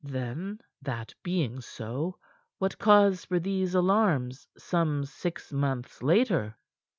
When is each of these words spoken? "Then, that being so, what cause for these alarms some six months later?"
"Then, 0.03 0.59
that 0.81 1.13
being 1.21 1.61
so, 1.61 2.17
what 2.57 2.79
cause 2.79 3.23
for 3.23 3.39
these 3.39 3.75
alarms 3.75 4.47
some 4.57 5.05
six 5.05 5.53
months 5.53 6.01
later?" 6.01 6.57